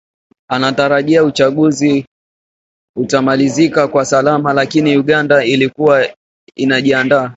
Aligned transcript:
anatarajia 0.47 1.23
uchaguzi 1.23 2.05
utamalizika 2.95 3.87
kwa 3.87 4.05
salama 4.05 4.53
lakini 4.53 4.97
Uganda 4.97 5.43
ilikuwa 5.45 6.07
inajiandaa 6.55 7.21
na 7.23 7.29